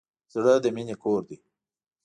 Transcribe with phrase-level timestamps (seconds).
[0.33, 1.37] زړه د مینې کور دی.